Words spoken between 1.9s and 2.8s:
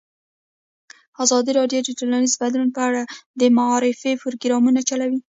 ټولنیز بدلون